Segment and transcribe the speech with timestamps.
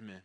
[0.00, 0.20] Amen.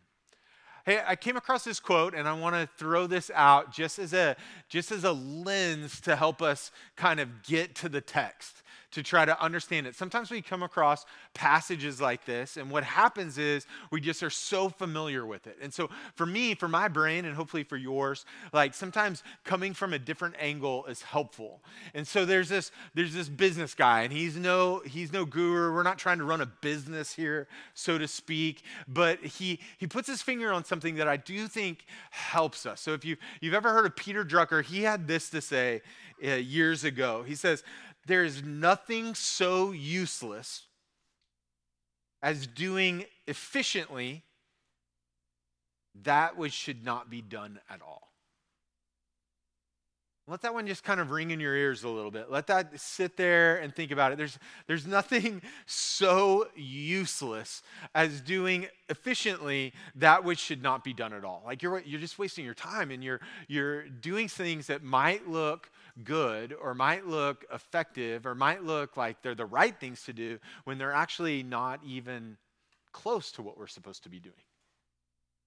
[0.84, 4.12] Hey, I came across this quote and I want to throw this out just as
[4.12, 4.36] a
[4.68, 8.62] just as a lens to help us kind of get to the text
[8.92, 9.96] to try to understand it.
[9.96, 11.04] Sometimes we come across
[11.34, 15.58] passages like this, and what happens is we just are so familiar with it.
[15.60, 19.92] And so, for me, for my brain, and hopefully for yours, like sometimes coming from
[19.92, 21.60] a different angle is helpful.
[21.94, 25.72] And so there's this there's this business guy, and he's no he's no guru.
[25.72, 30.08] We're not trying to run a business here, so to speak, but he he puts
[30.08, 32.80] his finger on something that I do think helps us.
[32.80, 35.80] So if you you've ever heard of Peter Drucker, he had this to say
[36.24, 37.24] uh, years ago.
[37.26, 37.64] He says
[38.06, 40.66] there is nothing so useless
[42.22, 44.22] as doing efficiently
[46.02, 48.11] that which should not be done at all.
[50.28, 52.30] Let that one just kind of ring in your ears a little bit.
[52.30, 54.18] Let that sit there and think about it.
[54.18, 61.24] There's, there's nothing so useless as doing efficiently that which should not be done at
[61.24, 61.42] all.
[61.44, 65.68] Like you're, you're just wasting your time and you're, you're doing things that might look
[66.04, 70.38] good or might look effective or might look like they're the right things to do
[70.62, 72.36] when they're actually not even
[72.92, 74.34] close to what we're supposed to be doing.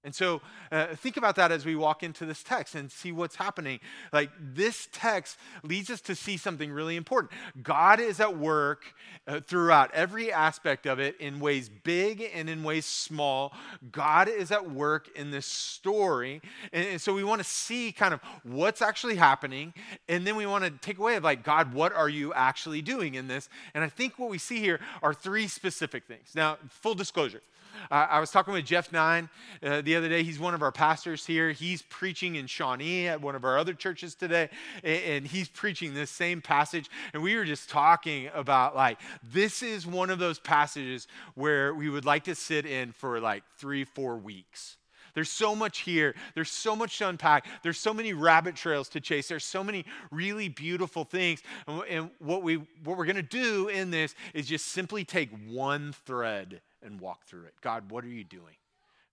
[0.06, 3.36] And so uh, think about that as we walk into this text and see what's
[3.36, 3.80] happening.
[4.14, 7.32] Like this text leads us to see something really important.
[7.64, 8.84] God is at work
[9.28, 13.52] uh, throughout every aspect of it in ways big and in ways small.
[13.92, 16.40] God is at work in this story.
[16.72, 19.74] And, and so we want to see kind of what's actually happening.
[20.08, 23.16] And then we want to take away of like, God, what are you actually doing
[23.16, 23.50] in this?
[23.74, 26.34] And I think what we see here are three specific things.
[26.36, 27.42] Now, full disclosure.
[27.92, 29.30] Uh, I was talking with Jeff Nine
[29.64, 30.24] uh, the other day.
[30.24, 31.52] He's one of our pastors here.
[31.52, 34.50] He's preaching in Shawnee at one of our other churches today,
[34.84, 36.90] and, and he's preaching this same passage.
[37.14, 41.90] And we were just talking about like, this is one of those passages where we
[41.90, 44.78] would like to sit in for like three, four weeks.
[45.16, 46.14] There's so much here.
[46.36, 47.48] There's so much to unpack.
[47.64, 49.30] There's so many rabbit trails to chase.
[49.30, 51.42] There's so many really beautiful things.
[51.68, 55.30] And, and what, we, what we're going to do in this is just simply take
[55.48, 57.56] one thread and walk through it.
[57.62, 58.56] God, what are you doing?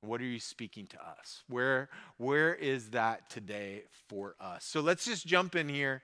[0.01, 1.43] What are you speaking to us?
[1.49, 4.65] Where, where is that today for us?
[4.65, 6.03] So let's just jump in here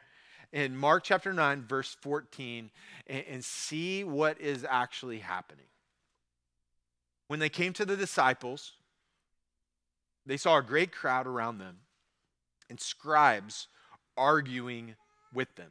[0.52, 2.70] in Mark chapter 9, verse 14,
[3.08, 5.66] and, and see what is actually happening.
[7.26, 8.72] When they came to the disciples,
[10.24, 11.78] they saw a great crowd around them
[12.70, 13.68] and scribes
[14.16, 14.94] arguing
[15.32, 15.70] with them.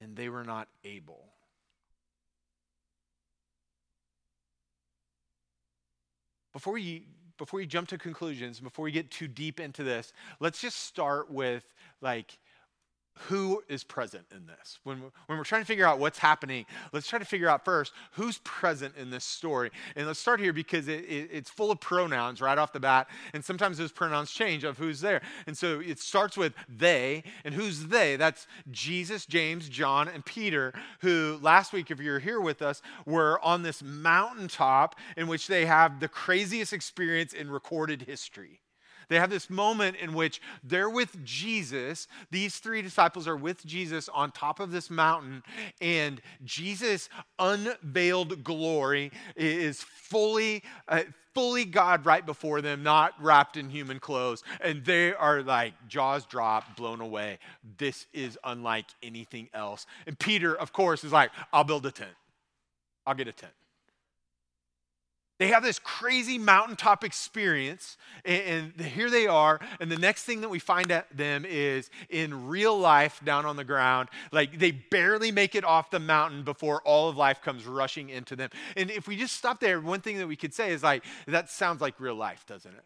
[0.00, 1.24] and they were not able.
[6.52, 7.06] Before we
[7.38, 11.30] before we jump to conclusions, before we get too deep into this, let's just start
[11.30, 11.64] with
[12.00, 12.38] like
[13.28, 14.78] who is present in this.
[14.84, 17.92] When, when we're trying to figure out what's happening, let's try to figure out first
[18.12, 19.70] who's present in this story.
[19.96, 23.08] And let's start here because it, it, it's full of pronouns right off the bat.
[23.32, 25.22] And sometimes those pronouns change of who's there.
[25.46, 27.24] And so it starts with they.
[27.44, 28.16] And who's they?
[28.16, 33.42] That's Jesus, James, John, and Peter, who last week, if you're here with us, were
[33.42, 38.60] on this mountaintop in which they have the craziest experience in recorded history.
[39.08, 42.08] They have this moment in which they're with Jesus.
[42.30, 45.42] These three disciples are with Jesus on top of this mountain,
[45.80, 47.08] and Jesus'
[47.38, 50.62] unveiled glory is fully.
[50.88, 51.02] Uh,
[51.34, 54.42] fully God right before them, not wrapped in human clothes.
[54.62, 57.40] And they are like jaws dropped, blown away.
[57.76, 59.84] This is unlike anything else.
[60.06, 62.14] And Peter, of course, is like, I'll build a tent.
[63.06, 63.52] I'll get a tent.
[65.38, 69.60] They have this crazy mountaintop experience, and, and, here they are.
[69.80, 73.56] And the next thing that we find at them is in real life down on
[73.56, 77.66] the ground, like they barely make it off the mountain before all of life comes
[77.66, 78.48] rushing into them.
[78.76, 81.50] And if we just stop there, one thing that we could say is like, that
[81.50, 82.84] sounds like real life, doesn't it?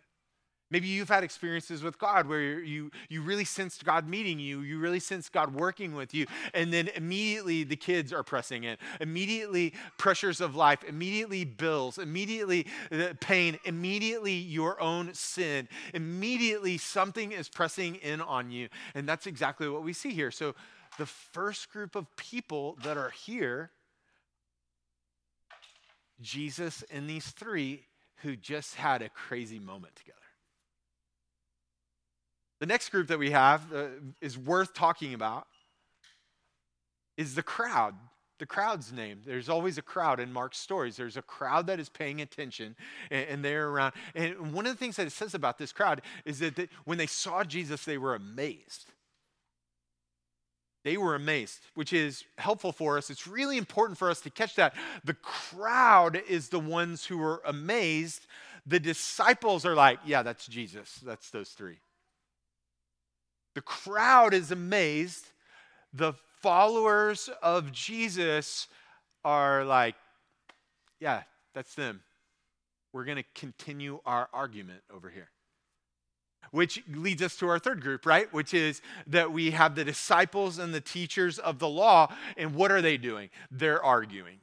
[0.70, 4.78] Maybe you've had experiences with God where you, you really sensed God meeting you, you
[4.78, 8.76] really sensed God working with you, and then immediately the kids are pressing in.
[9.00, 15.68] Immediately, pressures of life, immediately, bills, immediately, the pain, immediately, your own sin.
[15.92, 18.68] Immediately, something is pressing in on you.
[18.94, 20.30] And that's exactly what we see here.
[20.30, 20.54] So,
[20.98, 23.70] the first group of people that are here,
[26.20, 27.86] Jesus and these three,
[28.22, 30.19] who just had a crazy moment together.
[32.60, 33.86] The next group that we have uh,
[34.20, 35.46] is worth talking about
[37.16, 37.94] is the crowd.
[38.38, 39.20] The crowd's name.
[39.26, 40.96] There's always a crowd in Mark's stories.
[40.96, 42.76] There's a crowd that is paying attention
[43.10, 43.94] and, and they're around.
[44.14, 46.96] And one of the things that it says about this crowd is that they, when
[46.96, 48.92] they saw Jesus, they were amazed.
[50.84, 53.10] They were amazed, which is helpful for us.
[53.10, 54.74] It's really important for us to catch that.
[55.04, 58.26] The crowd is the ones who are amazed.
[58.66, 60.98] The disciples are like, yeah, that's Jesus.
[61.04, 61.78] That's those three.
[63.54, 65.26] The crowd is amazed.
[65.92, 68.68] The followers of Jesus
[69.24, 69.96] are like,
[71.00, 71.22] yeah,
[71.54, 72.00] that's them.
[72.92, 75.30] We're going to continue our argument over here.
[76.52, 78.32] Which leads us to our third group, right?
[78.32, 82.12] Which is that we have the disciples and the teachers of the law.
[82.36, 83.30] And what are they doing?
[83.50, 84.38] They're arguing.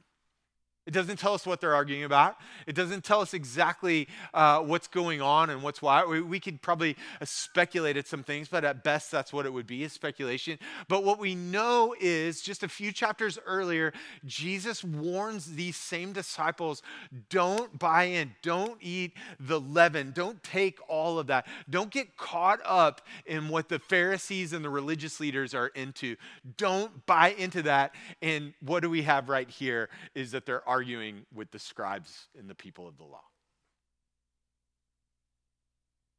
[0.88, 2.38] It doesn't tell us what they're arguing about.
[2.66, 6.02] It doesn't tell us exactly uh, what's going on and what's why.
[6.06, 9.52] We, we could probably uh, speculate at some things, but at best, that's what it
[9.52, 10.58] would be, is speculation.
[10.88, 13.92] But what we know is just a few chapters earlier,
[14.24, 16.82] Jesus warns these same disciples
[17.28, 21.46] don't buy in, don't eat the leaven, don't take all of that.
[21.68, 26.16] Don't get caught up in what the Pharisees and the religious leaders are into.
[26.56, 27.94] Don't buy into that.
[28.22, 32.28] And what do we have right here is that they're arguing arguing with the scribes
[32.38, 33.24] and the people of the law.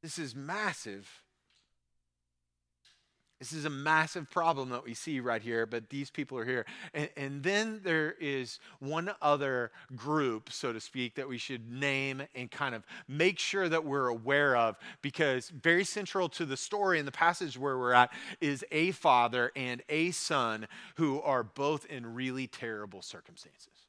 [0.04, 1.10] This is massive.
[3.40, 6.66] This is a massive problem that we see right here, but these people are here.
[6.94, 12.22] And, and, then there is one other group, so to speak, that we should name
[12.36, 17.00] and kind of make sure that we're aware of, because very central to the story
[17.00, 18.12] in the passage where we're at
[18.42, 23.89] is a father and a son who are both in really terrible circumstances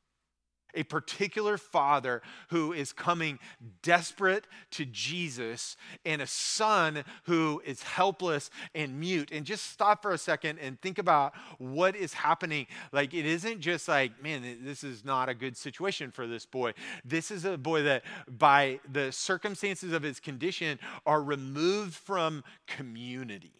[0.75, 3.38] a particular father who is coming
[3.82, 9.31] desperate to Jesus, and a son who is helpless and mute.
[9.32, 12.67] And just stop for a second and think about what is happening.
[12.93, 16.72] Like, it isn't just like, man, this is not a good situation for this boy.
[17.05, 23.52] This is a boy that, by the circumstances of his condition, are removed from community.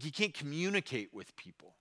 [0.00, 1.74] He can't communicate with people.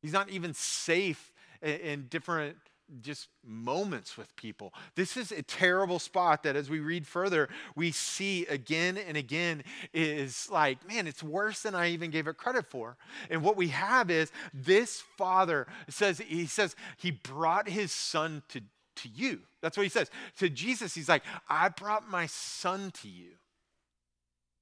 [0.00, 1.29] He's not even safe
[1.62, 2.56] in different
[3.02, 4.74] just moments with people.
[4.96, 9.62] This is a terrible spot that as we read further, we see again and again
[9.94, 12.96] is like, man, it's worse than I even gave it credit for.
[13.30, 18.60] And what we have is this father says, he says, he brought his son to,
[18.96, 19.40] to you.
[19.62, 20.10] That's what he says.
[20.38, 23.30] To Jesus, he's like, I brought my son to you.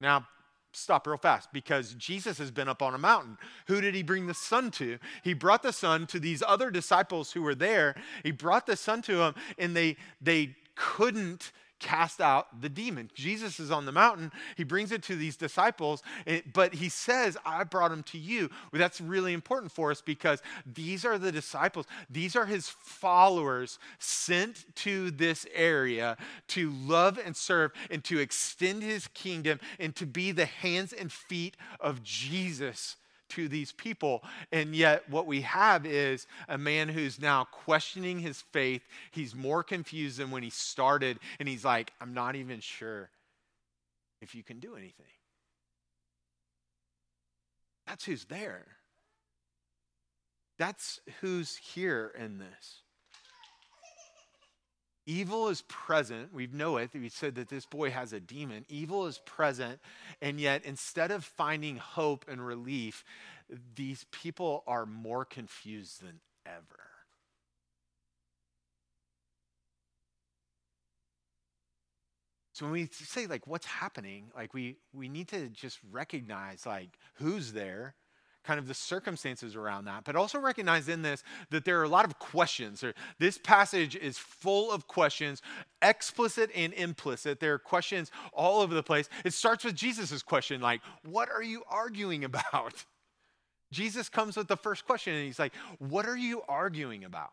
[0.01, 0.27] Now,
[0.79, 3.37] stop real fast because Jesus has been up on a mountain.
[3.67, 4.97] Who did he bring the son to?
[5.23, 7.95] He brought the son to these other disciples who were there.
[8.23, 13.09] He brought the son to them and they they couldn't cast out the demon.
[13.13, 14.31] Jesus is on the mountain.
[14.55, 18.49] He brings it to these disciples, eh, but he says, I brought him to you.
[18.71, 21.85] Well, that's really important for us because these are the disciples.
[22.09, 26.17] These are his followers sent to this area
[26.49, 31.11] to love and serve and to extend his kingdom and to be the hands and
[31.11, 32.97] feet of Jesus
[33.29, 34.23] to these people.
[34.51, 38.81] And yet, what we have is a man who's now questioning his faith.
[39.11, 41.19] He's more confused than when he started.
[41.39, 43.09] And he's like, I'm not even sure
[44.21, 45.05] if you can do anything.
[47.87, 48.67] That's who's there.
[50.57, 52.83] That's who's here in this.
[55.09, 56.31] Evil is present.
[56.31, 56.91] We know it.
[56.93, 58.63] We said that this boy has a demon.
[58.69, 59.79] Evil is present.
[60.21, 63.03] And yet, instead of finding hope and relief,
[63.75, 66.83] these people are more confused than ever.
[72.53, 76.99] So when we say like what's happening, like we we need to just recognize like
[77.15, 77.95] who's there
[78.43, 81.89] kind of the circumstances around that, but also recognize in this that there are a
[81.89, 82.83] lot of questions.
[83.19, 85.41] This passage is full of questions,
[85.81, 87.39] explicit and implicit.
[87.39, 89.09] There are questions all over the place.
[89.25, 92.85] It starts with Jesus' question, like, What are you arguing about?
[93.71, 97.31] Jesus comes with the first question and he's like, What are you arguing about?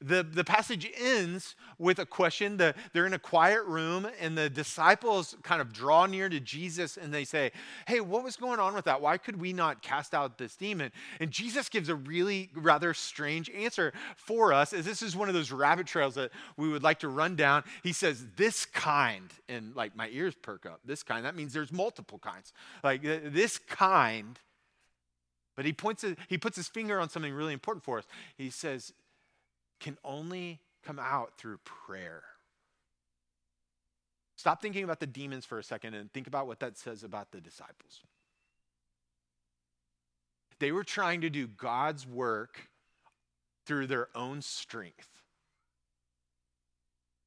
[0.00, 2.56] The, the passage ends with a question.
[2.56, 6.96] The, they're in a quiet room, and the disciples kind of draw near to Jesus
[6.96, 7.52] and they say,
[7.86, 9.00] Hey, what was going on with that?
[9.00, 10.92] Why could we not cast out this demon?
[11.20, 15.34] And Jesus gives a really rather strange answer for us, as this is one of
[15.34, 17.64] those rabbit trails that we would like to run down.
[17.82, 21.72] He says, This kind, and like my ears perk up, this kind, that means there's
[21.72, 22.52] multiple kinds.
[22.82, 24.38] Like this kind.
[25.56, 28.04] But he points, he puts his finger on something really important for us.
[28.36, 28.92] He says,
[29.80, 32.22] can only come out through prayer.
[34.36, 37.32] Stop thinking about the demons for a second and think about what that says about
[37.32, 38.02] the disciples.
[40.58, 42.68] They were trying to do God's work
[43.66, 45.08] through their own strength,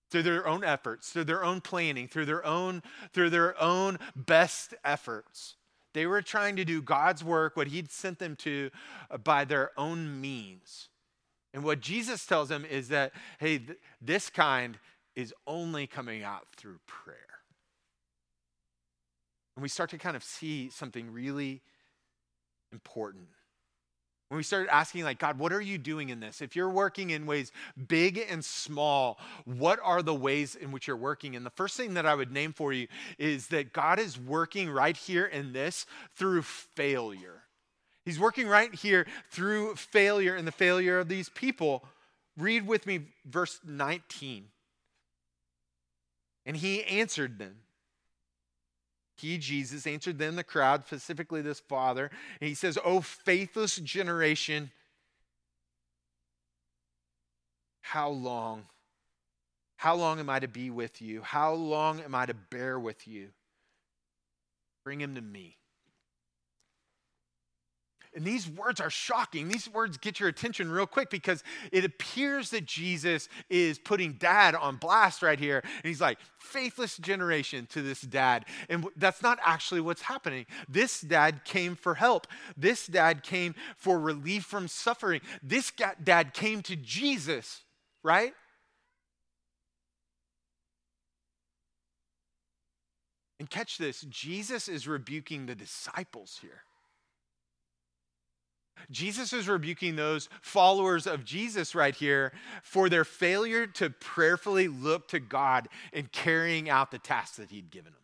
[0.10, 2.82] through their own efforts, through their own planning, through their own,
[3.13, 5.56] through their own best efforts.
[5.94, 8.70] They were trying to do God's work, what He'd sent them to,
[9.24, 10.89] by their own means.
[11.53, 14.77] And what Jesus tells them is that, hey, th- this kind
[15.15, 17.18] is only coming out through prayer.
[19.56, 21.62] And we start to kind of see something really
[22.72, 23.27] important.
[24.29, 26.39] When we start asking, like, God, what are you doing in this?
[26.39, 27.51] If you're working in ways
[27.88, 31.36] big and small, what are the ways in which you're working?
[31.36, 32.88] And the first thing that I would name for you
[33.18, 37.41] is that God is working right here in this through failure.
[38.10, 41.86] He's working right here through failure and the failure of these people.
[42.39, 44.46] Read with me verse 19.
[46.44, 47.58] And he answered them.
[49.16, 52.10] He, Jesus, answered them, the crowd, specifically this father.
[52.42, 54.72] And he says, Oh, faithless generation,
[57.82, 58.63] how long?
[59.78, 61.22] How long am I to be with you?
[61.22, 63.28] How long am I to bear with you?
[64.84, 65.59] Bring him to me.
[68.16, 69.50] And these words are shocking.
[69.50, 74.56] These words get your attention real quick because it appears that Jesus is putting dad
[74.56, 75.62] on blast right here.
[75.63, 78.46] And he's like, faithless generation to this dad.
[78.68, 80.48] And that's not actually what's happening.
[80.68, 82.25] This dad came for help.
[82.58, 85.22] This dad came for relief from suffering.
[85.44, 85.72] This
[86.04, 87.62] dad came to Jesus,
[88.01, 88.34] right?
[93.39, 96.63] And catch this Jesus is rebuking the disciples here.
[98.91, 102.31] Jesus is rebuking those followers of Jesus right here
[102.63, 107.69] for their failure to prayerfully look to God in carrying out the task that He'd
[107.69, 107.99] given them.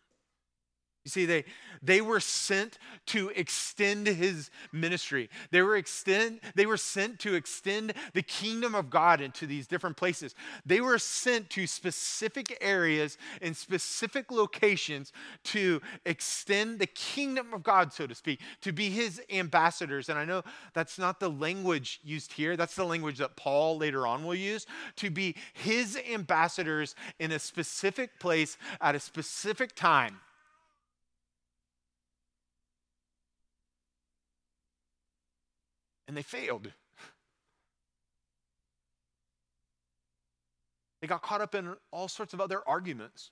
[1.06, 1.46] You see, they,
[1.84, 5.30] they were sent to extend his ministry.
[5.52, 9.98] They were, extend, they were sent to extend the kingdom of God into these different
[9.98, 10.34] places.
[10.66, 17.94] They were sent to specific areas and specific locations to extend the kingdom of God,
[17.94, 20.10] so to speak, to be his ambassadors.
[20.10, 20.42] And I know
[20.74, 24.66] that's not the language used here, that's the language that Paul later on will use
[24.96, 30.20] to be his ambassadors in a specific place at a specific time
[36.08, 36.72] and they failed.
[41.02, 43.32] They got caught up in all sorts of other arguments.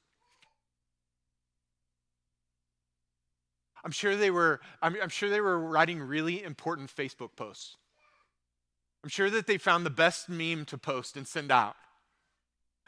[3.84, 7.78] I'm sure they were I'm, I'm, sure they were writing really important Facebook posts.
[9.04, 11.76] I'm sure that they found the best meme to post and send out.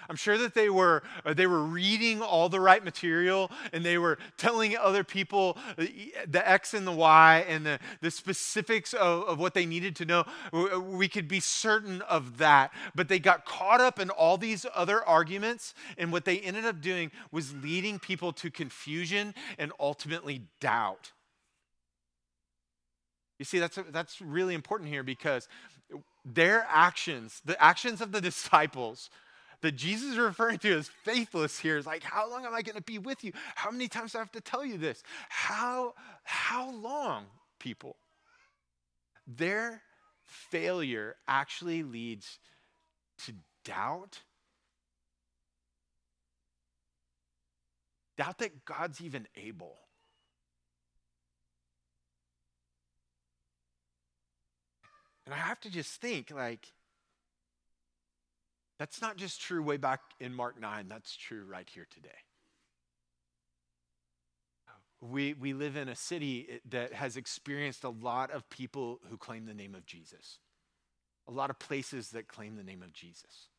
[0.09, 3.97] I'm sure that they were, uh, they were reading all the right material and they
[3.97, 5.85] were telling other people uh,
[6.27, 10.05] the X and the Y and the, the specifics of, of what they needed to
[10.05, 10.25] know.
[10.53, 12.71] Uh, we could be certain of that.
[12.93, 16.81] But they got caught up in all these other arguments, and what they ended up
[16.81, 21.11] doing was leading people to confusion and ultimately doubt.
[23.39, 25.47] You see, that's, that's really important here because
[26.23, 29.09] their actions, the actions of the disciples,
[29.61, 32.75] that Jesus is referring to as faithless here is like, how long am I going
[32.75, 33.31] to be with you?
[33.55, 35.03] How many times do I have to tell you this?
[35.29, 35.93] How,
[36.23, 37.25] how long,
[37.59, 37.95] people?
[39.27, 39.81] Their
[40.25, 42.39] failure actually leads
[43.25, 43.33] to
[43.63, 44.19] doubt.
[48.17, 49.77] Doubt that God's even able.
[55.25, 56.71] And I have to just think, like,
[58.77, 62.09] that's not just true way back in Mark 9, that's true right here today.
[65.01, 69.17] We, we live in a city eh, that has experienced a lot of people who
[69.17, 70.39] claim the name of Jesus,
[71.27, 73.49] a lot of places that claim the name of Jesus.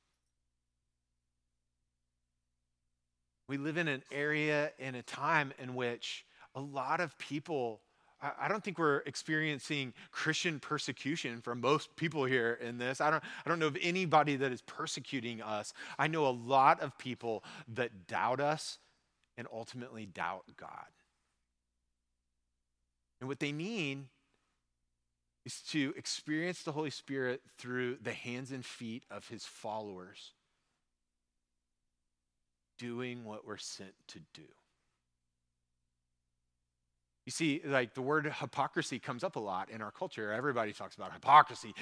[3.48, 7.80] We live in an area in a time in which a lot of people
[8.20, 13.00] I don't think we're experiencing Christian persecution from most people here in this.
[13.00, 15.74] I don't, I don't know of anybody that is persecuting us.
[15.98, 17.44] I know a lot of people
[17.74, 18.78] that doubt us
[19.36, 20.86] and ultimately doubt God.
[23.20, 24.04] And what they need
[25.44, 30.32] is to experience the Holy Spirit through the hands and feet of his followers,
[32.78, 34.42] doing what we're sent to do.
[37.26, 40.32] You see, like the word hypocrisy comes up a lot in our culture.
[40.32, 41.74] Everybody talks about hypocrisy.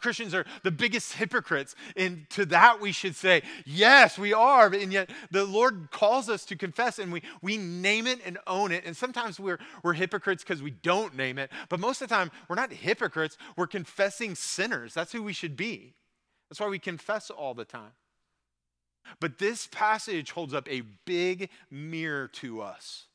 [0.00, 1.74] Christians are the biggest hypocrites.
[1.96, 4.72] And to that, we should say, yes, we are.
[4.72, 8.70] And yet, the Lord calls us to confess, and we, we name it and own
[8.70, 8.84] it.
[8.86, 11.50] And sometimes we're, we're hypocrites because we don't name it.
[11.68, 13.36] But most of the time, we're not hypocrites.
[13.56, 14.94] We're confessing sinners.
[14.94, 15.94] That's who we should be.
[16.48, 17.90] That's why we confess all the time.
[19.18, 23.06] But this passage holds up a big mirror to us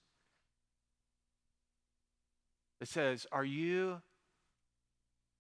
[2.80, 4.02] that says, Are you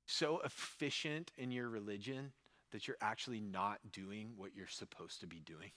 [0.06, 2.32] so efficient in your religion
[2.72, 5.72] that you're actually not doing what you're supposed to be doing?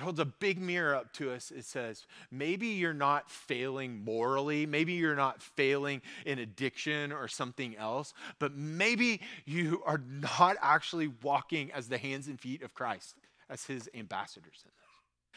[0.00, 1.50] It holds a big mirror up to us.
[1.50, 4.64] It says, maybe you're not failing morally.
[4.64, 11.08] Maybe you're not failing in addiction or something else, but maybe you are not actually
[11.22, 13.16] walking as the hands and feet of Christ,
[13.50, 14.70] as his ambassadors in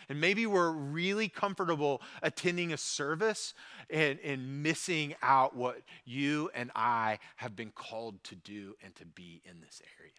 [0.10, 3.54] and maybe we're really comfortable attending a service
[3.90, 9.06] and, and missing out what you and I have been called to do and to
[9.06, 10.12] be in this area.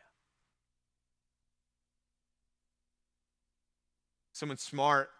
[4.33, 5.11] Someone smart,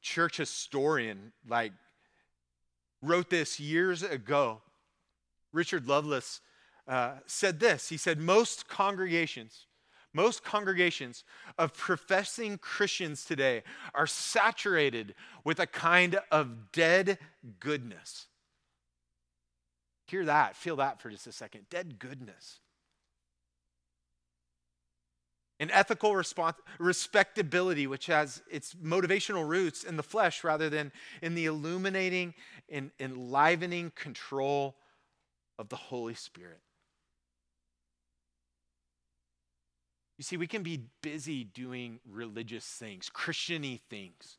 [0.00, 1.72] church historian, like,
[3.00, 4.60] wrote this years ago.
[5.52, 6.40] Richard Lovelace
[6.88, 7.88] uh, said this.
[7.88, 9.66] He said, Most congregations,
[10.14, 11.24] most congregations
[11.58, 13.62] of professing Christians today
[13.94, 15.14] are saturated
[15.44, 17.18] with a kind of dead
[17.60, 18.26] goodness.
[20.06, 21.66] Hear that, feel that for just a second.
[21.70, 22.58] Dead goodness.
[25.58, 26.14] An ethical
[26.78, 30.90] respectability, which has its motivational roots in the flesh rather than
[31.22, 32.34] in the illuminating
[32.68, 34.74] and enlivening control
[35.58, 36.60] of the Holy Spirit.
[40.22, 44.38] You see, we can be busy doing religious things, Christiany things.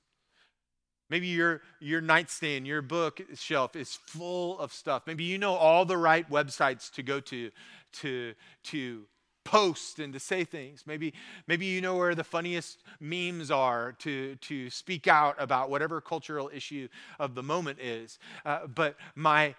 [1.10, 5.04] Maybe your, your nightstand, your bookshelf is full of stuff.
[5.06, 7.52] Maybe you know all the right websites to go to
[8.00, 9.04] to, to
[9.44, 10.86] post and to say things.
[10.88, 11.14] Maybe,
[11.48, 16.50] maybe you know where the funniest memes are to, to speak out about whatever cultural
[16.54, 16.88] issue
[17.20, 18.20] of the moment is.
[18.46, 19.54] Uh, but my,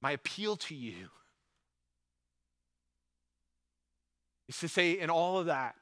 [0.00, 1.08] my appeal to you
[4.50, 5.76] is to say, in all of that,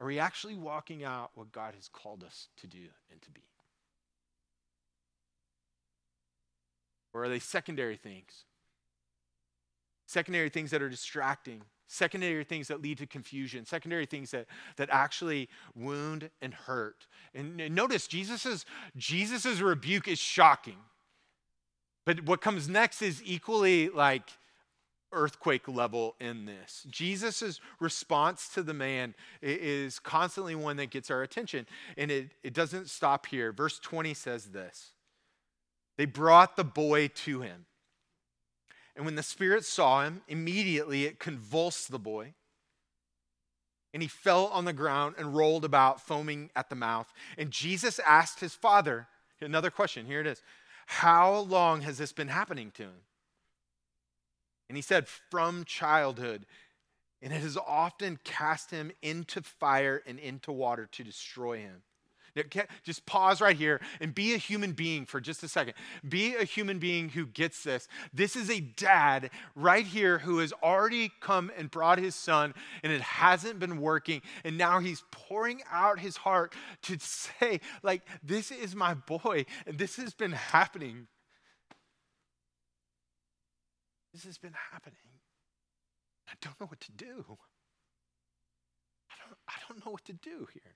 [0.00, 3.42] are we actually walking out what God has called us to do and to be?
[7.12, 8.44] Or are they secondary things?
[10.06, 14.88] Secondary things that are distracting, secondary things that lead to confusion, secondary things that, that
[14.90, 17.06] actually wound and hurt.
[17.34, 18.64] And, and notice Jesus's,
[18.96, 20.78] Jesus's rebuke is shocking.
[22.06, 24.30] But what comes next is equally like
[25.12, 26.86] earthquake level in this.
[26.90, 31.66] Jesus' response to the man is constantly one that gets our attention.
[31.96, 33.52] And it, it doesn't stop here.
[33.52, 34.92] Verse 20 says this
[35.96, 37.66] They brought the boy to him.
[38.96, 42.34] And when the spirit saw him, immediately it convulsed the boy.
[43.94, 47.12] And he fell on the ground and rolled about, foaming at the mouth.
[47.38, 49.06] And Jesus asked his father,
[49.40, 50.42] another question, here it is
[50.86, 53.00] How long has this been happening to him?
[54.68, 56.46] And he said, from childhood.
[57.20, 61.82] And it has often cast him into fire and into water to destroy him.
[62.36, 62.42] Now,
[62.84, 65.74] just pause right here and be a human being for just a second.
[66.08, 67.88] Be a human being who gets this.
[68.14, 72.54] This is a dad right here who has already come and brought his son,
[72.84, 74.22] and it hasn't been working.
[74.44, 79.78] And now he's pouring out his heart to say, like, this is my boy, and
[79.78, 81.08] this has been happening
[84.12, 84.98] this has been happening.
[86.28, 87.38] I don't know what to do.
[89.10, 90.74] I don't, I don't know what to do here.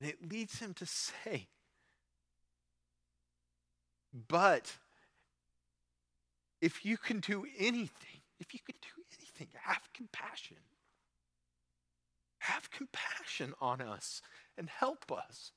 [0.00, 1.48] And it leads him to say,
[4.28, 4.76] but
[6.60, 10.58] if you can do anything, if you can do anything, have compassion.
[12.40, 14.20] Have compassion on us
[14.58, 15.52] and help us.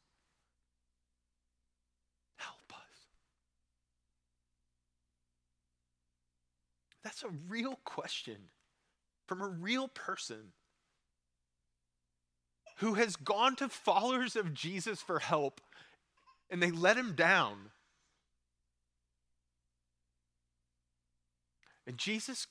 [7.05, 8.37] That's a real question
[9.27, 10.53] from a real person
[12.77, 15.61] who has gone to followers of Jesus for help
[16.49, 17.69] and they let him down.
[21.85, 22.47] And Jesus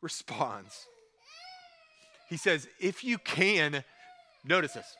[0.00, 0.86] responds.
[2.30, 3.84] He says, If you can,
[4.42, 4.96] notice this.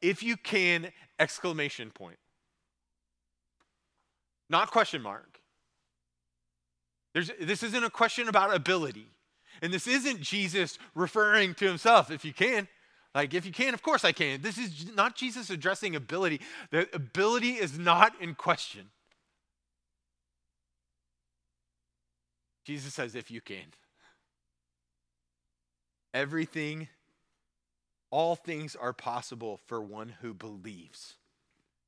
[0.00, 2.18] If you can, exclamation point.
[4.48, 5.39] Not question mark.
[7.12, 9.06] There's, this isn't a question about ability.
[9.62, 12.68] And this isn't Jesus referring to himself, if you can.
[13.14, 14.40] Like, if you can, of course I can.
[14.42, 16.40] This is not Jesus addressing ability.
[16.70, 18.90] The ability is not in question.
[22.64, 23.74] Jesus says, if you can.
[26.14, 26.88] Everything,
[28.10, 31.14] all things are possible for one who believes.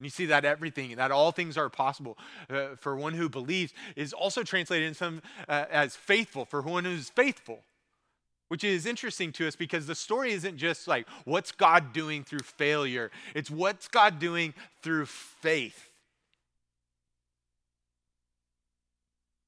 [0.02, 2.18] And you see that everything, that all things are possible
[2.50, 6.84] uh, for one who believes, is also translated in some uh, as faithful, for one
[6.84, 7.60] who's faithful
[8.48, 12.40] which is interesting to us because the story isn't just like what's God doing through
[12.40, 15.88] failure, it's what's God doing through faith.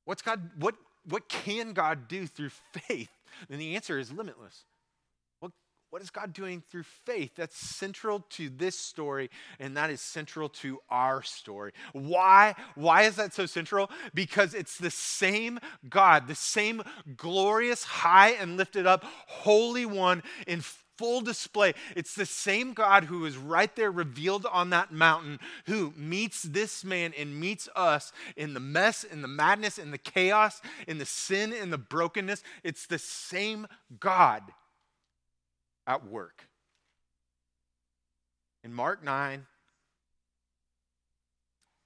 [0.07, 3.11] What's God what what can God do through faith?
[3.51, 4.65] And the answer is limitless.
[5.95, 7.37] What is God doing through faith?
[7.37, 9.31] That's central to this story,
[9.61, 11.71] and that is central to our story.
[11.93, 12.57] Why?
[12.75, 13.89] Why is that so central?
[14.13, 16.83] Because it's the same God, the same
[17.17, 20.63] glorious, high and lifted up, holy one in
[20.99, 21.75] full display.
[21.95, 26.83] It's the same God who is right there revealed on that mountain who meets this
[26.83, 31.07] man and meets us in the mess, in the madness, in the chaos, in the
[31.07, 32.43] sin, in the brokenness.
[32.65, 33.69] It's the same
[34.01, 34.43] God
[35.87, 36.47] at work.
[38.63, 39.47] In Mark 9,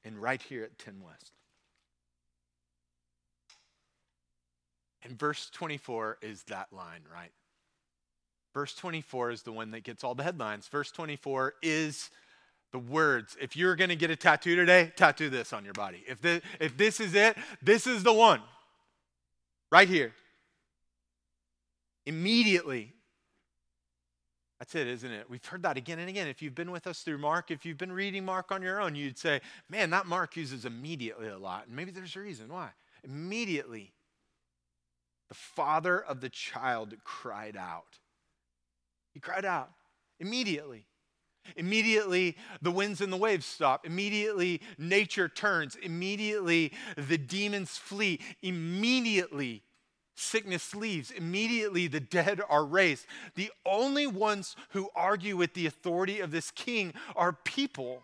[0.05, 1.33] and right here at 10 West.
[5.03, 7.33] And verse 24 is that line, right?
[8.55, 10.67] Verse 24 is the one that gets all the headlines.
[10.69, 12.11] Verse 24 is
[12.73, 13.37] the words.
[13.41, 16.03] If you're going to get a tattoo today, tattoo this on your body.
[16.07, 18.41] If, the, if this is it, this is the one.
[19.71, 20.13] Right here.
[22.07, 22.95] Immediately,
[24.59, 25.31] that's it, isn't it?
[25.31, 26.27] We've heard that again and again.
[26.27, 28.97] If you've been with us through Mark, if you've been reading Mark on your own,
[28.97, 31.69] you'd say, man, that Mark uses immediately a lot.
[31.69, 32.71] And maybe there's a reason why.
[33.05, 33.93] Immediately,
[35.29, 37.99] the father of the child cried out.
[39.13, 39.71] He cried out
[40.19, 40.87] immediately.
[41.57, 43.87] Immediately, the winds and the waves stop.
[43.87, 45.77] Immediately, nature turns.
[45.77, 48.21] Immediately, the demons flee.
[48.43, 49.63] Immediately,
[50.19, 51.11] sickness leaves.
[51.11, 53.07] Immediately, the dead are raised.
[53.35, 58.03] The only ones who argue with the authority of this king are people.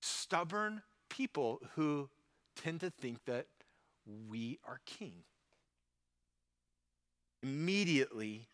[0.00, 2.08] Stubborn people who
[2.56, 3.46] tend to think that
[4.28, 5.24] we are king.
[7.42, 8.48] Immediately,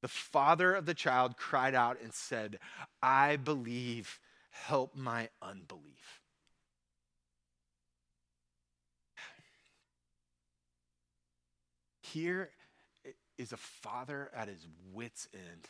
[0.00, 2.58] the father of the child cried out and said,
[3.02, 6.21] I believe, help my unbelief.
[12.12, 12.50] Here
[13.38, 15.68] is a father at his wits' end.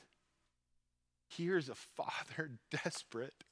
[1.29, 3.45] Here's a father desperate.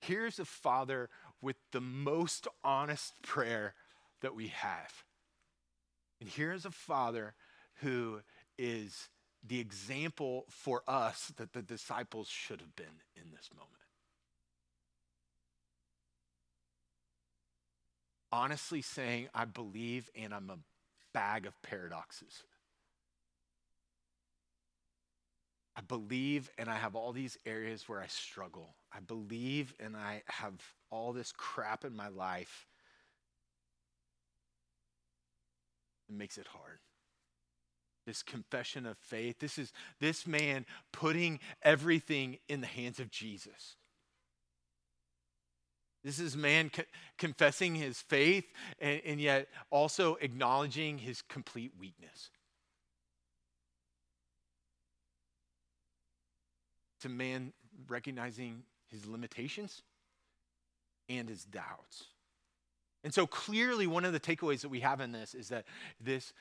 [0.00, 1.08] Here's a father
[1.40, 3.74] with the most honest prayer
[4.20, 5.04] that we have.
[6.20, 7.34] And here's a father
[7.76, 8.20] who
[8.58, 9.08] is
[9.42, 13.72] the example for us that the disciples should have been in this moment.
[18.30, 20.58] Honestly saying, I believe and I'm a
[21.16, 22.42] bag of paradoxes.
[25.74, 28.74] I believe and I have all these areas where I struggle.
[28.94, 30.52] I believe and I have
[30.90, 32.66] all this crap in my life.
[36.10, 36.80] It makes it hard.
[38.06, 39.38] This confession of faith.
[39.38, 43.76] This is this man putting everything in the hands of Jesus.
[46.06, 46.84] This is man co-
[47.18, 48.44] confessing his faith
[48.78, 52.30] and, and yet also acknowledging his complete weakness.
[57.00, 57.52] To man
[57.88, 59.82] recognizing his limitations
[61.08, 62.04] and his doubts.
[63.02, 65.64] And so clearly, one of the takeaways that we have in this is that
[66.00, 66.32] this,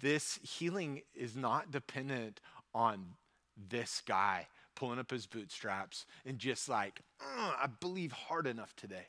[0.00, 2.40] this healing is not dependent
[2.74, 3.14] on
[3.56, 9.06] this guy pulling up his bootstraps and just like, uh, I believe hard enough today.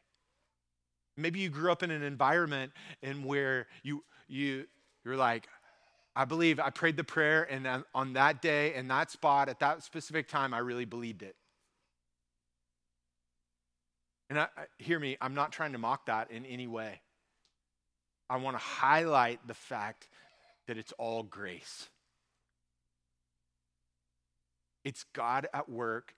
[1.17, 4.65] Maybe you grew up in an environment and where you you
[5.03, 5.47] you're like,
[6.15, 9.83] I believe I prayed the prayer, and on that day, in that spot, at that
[9.83, 11.35] specific time, I really believed it.
[14.29, 14.47] And I,
[14.79, 17.01] hear me, I'm not trying to mock that in any way.
[18.29, 20.07] I want to highlight the fact
[20.67, 21.89] that it's all grace.
[24.85, 26.15] It's God at work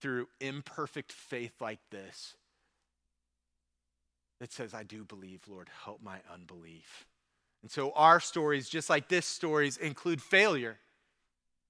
[0.00, 2.36] through imperfect faith like this
[4.40, 7.06] that says, I do believe, Lord, help my unbelief.
[7.62, 10.76] And so our stories, just like this stories, include failure.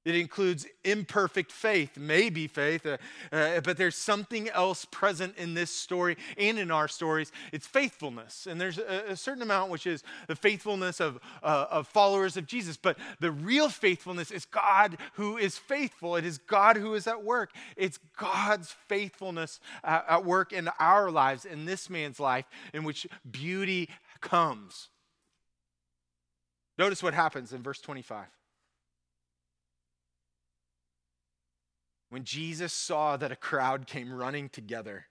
[0.04, 2.98] It includes imperfect faith, maybe faith, uh,
[3.32, 7.32] uh, but there's something else present in this story and in our stories.
[7.52, 8.46] It's faithfulness.
[8.46, 12.46] And there's a, a certain amount which is the faithfulness of, uh, of followers of
[12.46, 12.76] Jesus.
[12.76, 16.16] But the real faithfulness is God who is faithful.
[16.16, 17.52] It is God who is at work.
[17.74, 23.06] It's God's faithfulness at, at work in our lives, in this man's life, in which
[23.30, 23.88] beauty
[24.20, 24.90] comes.
[26.76, 28.26] Notice what happens in verse 25.
[32.14, 35.06] When Jesus saw that a crowd came running together,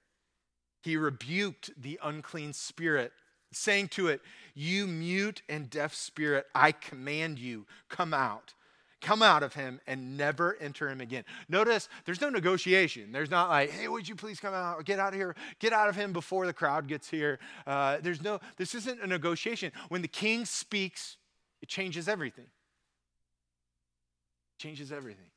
[0.84, 3.12] he rebuked the unclean spirit,
[3.52, 4.22] saying to it,
[4.56, 8.54] You mute and deaf spirit, I command you, come out.
[9.02, 11.26] Come out of him and never enter him again.
[11.50, 13.12] Notice there's no negotiation.
[13.12, 14.86] There's not like, hey, would you please come out?
[14.86, 15.36] Get out of here.
[15.60, 17.38] Get out of him before the crowd gets here.
[17.68, 19.74] Uh, there's no, this isn't a negotiation.
[19.90, 21.18] When the king speaks,
[21.62, 22.46] it changes everything.
[22.46, 25.33] It changes everything.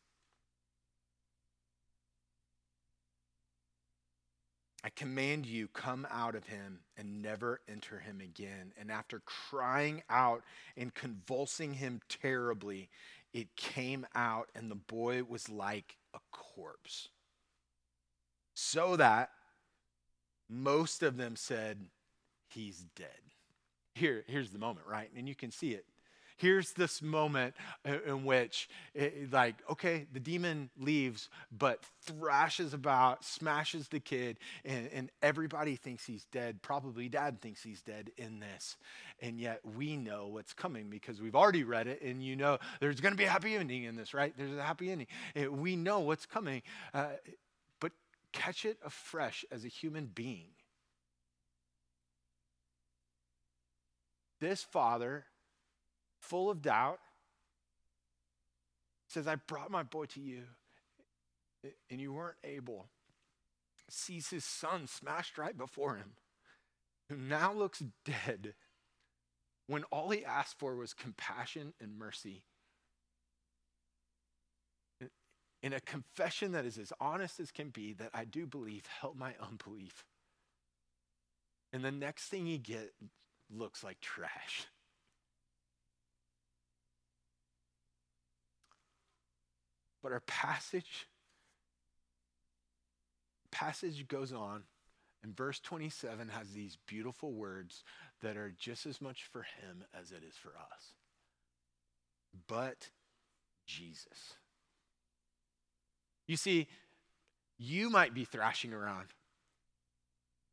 [4.87, 8.72] I command you, come out of him and never enter him again.
[8.79, 10.44] And after crying out
[10.77, 12.88] and convulsing him terribly,
[13.35, 17.09] it came out, and the boy was like a corpse.
[18.55, 19.31] So that
[20.49, 21.81] most of them said,
[22.49, 23.09] He's dead.
[23.96, 25.11] Here, here's the moment, right?
[25.16, 25.85] And you can see it
[26.37, 33.88] here's this moment in which, it, like, okay, the demon leaves, but thrashes about, smashes
[33.88, 36.62] the kid, and, and everybody thinks he's dead.
[36.62, 38.77] Probably dad thinks he's dead in this.
[39.20, 43.01] And yet we know what's coming because we've already read it, and you know there's
[43.01, 44.35] going to be a happy ending in this, right?
[44.37, 45.07] There's a happy ending.
[45.35, 46.62] And we know what's coming.
[46.92, 47.09] Uh,
[47.81, 47.92] but
[48.33, 50.49] catch it afresh as a human being.
[54.38, 55.25] This father
[56.28, 56.98] full of doubt,
[59.08, 60.42] says, I brought my boy to you,
[61.90, 62.86] and you weren't able.
[63.88, 66.12] Sees his son smashed right before him,
[67.08, 68.54] who now looks dead,
[69.68, 72.42] when all he asked for was compassion and mercy.
[75.62, 79.16] In a confession that is as honest as can be, that I do believe, help
[79.16, 80.04] my unbelief.
[81.72, 82.92] And the next thing you get
[83.50, 84.66] looks like trash.
[90.06, 91.08] But our passage
[93.50, 94.62] passage goes on,
[95.24, 97.82] and verse 27 has these beautiful words
[98.22, 100.92] that are just as much for him as it is for us.
[102.46, 102.90] But
[103.66, 104.34] Jesus.
[106.28, 106.68] You see,
[107.58, 109.08] you might be thrashing around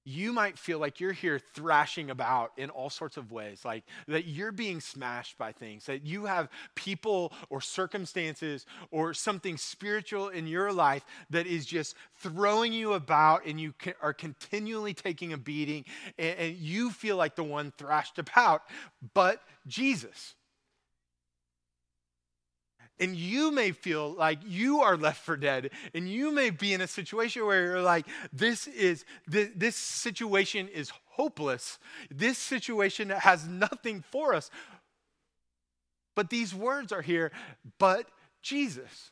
[0.05, 4.25] you might feel like you're here thrashing about in all sorts of ways, like that
[4.25, 10.47] you're being smashed by things, that you have people or circumstances or something spiritual in
[10.47, 15.85] your life that is just throwing you about and you are continually taking a beating
[16.17, 18.63] and, you feel like the one thrashed about,
[19.13, 20.35] but Jesus.
[22.99, 25.71] And you may feel like you are left for dead.
[25.93, 30.67] And you may be in a situation where you're like, this is this, this situation
[30.67, 31.79] is hopeless.
[32.11, 34.49] This situation has nothing for us.
[36.15, 37.31] But these words are here,
[37.79, 38.07] but
[38.43, 39.11] Jesus.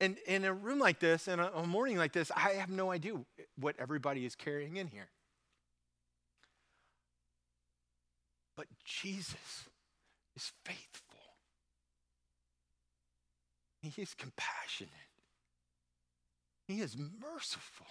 [0.00, 2.92] And in a room like this, in a, a morning like this, I have no
[2.92, 3.14] idea
[3.58, 5.08] what everybody is carrying in here.
[8.56, 9.67] But Jesus
[10.38, 11.18] is faithful.
[13.82, 14.92] He is compassionate.
[16.68, 17.86] He is merciful.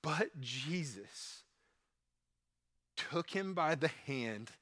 [0.00, 1.42] But Jesus
[2.96, 4.52] took him by the hand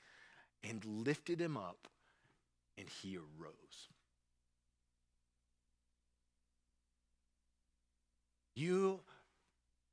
[0.64, 1.88] and lifted him up,
[2.78, 3.88] and he arose.
[8.54, 9.00] You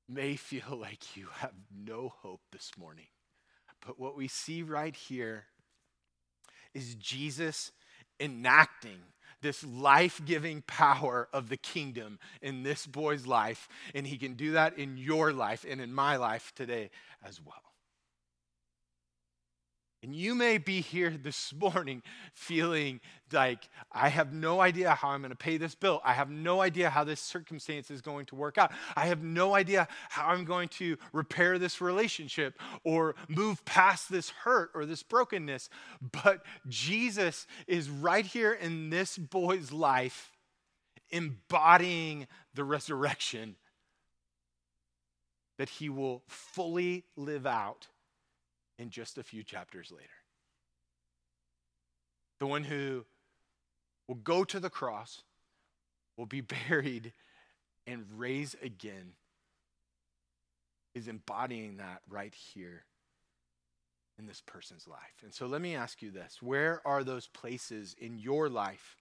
[0.08, 3.08] may feel like you have no hope this morning.
[3.86, 5.46] But what we see right here
[6.74, 7.72] is Jesus
[8.20, 9.00] enacting
[9.42, 13.68] this life giving power of the kingdom in this boy's life.
[13.94, 16.90] And he can do that in your life and in my life today
[17.24, 17.67] as well.
[20.04, 23.00] And you may be here this morning feeling
[23.32, 26.02] like, I have no idea how I'm going to pay this bill.
[26.06, 28.72] I have no idea how this circumstance is going to work out.
[28.96, 34.30] I have no idea how I'm going to repair this relationship or move past this
[34.30, 35.70] hurt or this brokenness.
[36.00, 40.32] But Jesus is right here in this boy's life,
[41.10, 43.56] embodying the resurrection
[45.58, 47.88] that he will fully live out
[48.78, 50.10] in just a few chapters later.
[52.40, 53.06] the one who
[54.08, 55.24] will go to the cross,
[56.18, 57.13] will be buried,
[57.86, 59.13] and raise again,
[60.94, 62.84] is embodying that right here
[64.18, 65.22] in this person's life.
[65.24, 68.98] And so let me ask you this where are those places in your life?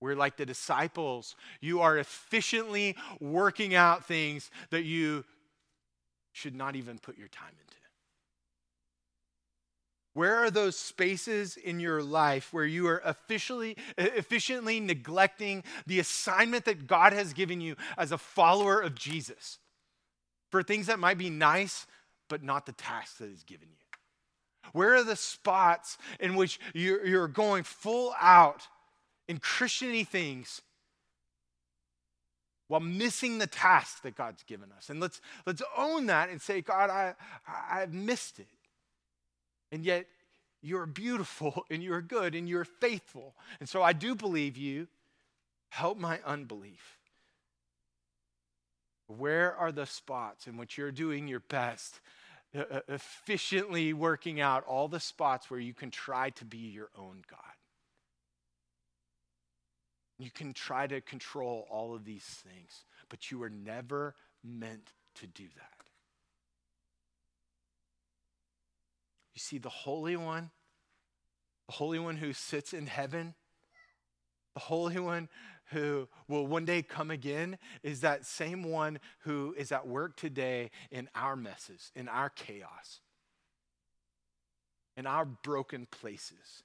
[0.00, 5.24] Where, like the disciples, you are efficiently working out things that you
[6.32, 7.77] should not even put your time into.
[10.18, 16.64] Where are those spaces in your life where you are officially, efficiently neglecting the assignment
[16.64, 19.60] that God has given you as a follower of Jesus
[20.50, 21.86] for things that might be nice,
[22.28, 24.70] but not the task that He's given you?
[24.72, 28.66] Where are the spots in which you're, going full out
[29.28, 30.62] in Christiany things
[32.66, 34.90] while missing the task that God's given us?
[34.90, 37.14] And let's, let's own that and say, God, I,
[37.70, 38.48] I've missed it.
[39.70, 40.06] And yet,
[40.60, 43.34] you're beautiful and you're good and you're faithful.
[43.60, 44.88] And so I do believe you.
[45.70, 46.98] Help my unbelief.
[49.06, 52.00] Where are the spots in which you're doing your best,
[52.54, 57.40] efficiently working out all the spots where you can try to be your own God?
[60.18, 65.26] You can try to control all of these things, but you were never meant to
[65.26, 65.77] do that.
[69.38, 70.50] You see, the Holy One,
[71.68, 73.36] the Holy One who sits in heaven,
[74.54, 75.28] the Holy One
[75.66, 80.72] who will one day come again, is that same one who is at work today
[80.90, 82.98] in our messes, in our chaos,
[84.96, 86.64] in our broken places.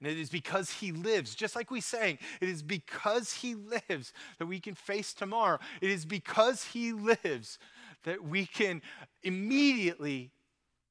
[0.00, 4.12] And it is because he lives, just like we sang, it is because he lives
[4.40, 5.60] that we can face tomorrow.
[5.80, 7.60] It is because he lives
[8.04, 8.82] that we can
[9.22, 10.30] immediately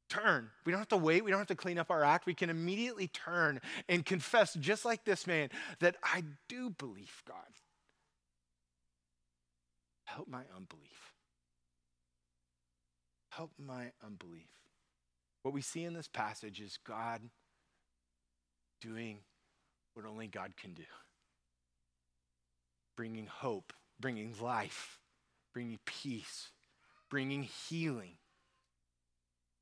[0.10, 0.50] turn.
[0.66, 1.24] We don't have to wait.
[1.24, 2.26] We don't have to clean up our act.
[2.26, 7.38] We can immediately turn and confess, just like this man, that I do believe God.
[10.06, 11.14] Help my unbelief.
[13.30, 14.48] Help my unbelief.
[15.44, 17.22] What we see in this passage is God
[18.82, 19.20] doing
[19.94, 20.84] what only God can do
[22.96, 25.00] bringing hope, bringing life,
[25.54, 26.52] bringing peace
[27.16, 28.18] bringing healing,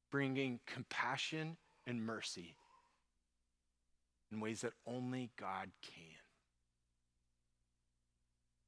[0.09, 2.55] bringing compassion and mercy
[4.31, 6.17] in ways that only God can.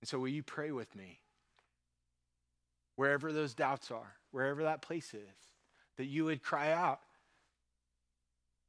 [0.01, 1.19] And so, will you pray with me?
[2.95, 5.49] Wherever those doubts are, wherever that place is,
[5.97, 6.99] that you would cry out,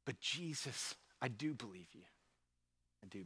[0.03, 2.01] But Jesus, I do believe you.